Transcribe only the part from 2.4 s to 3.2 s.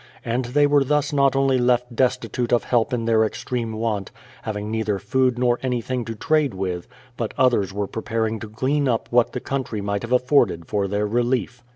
of help in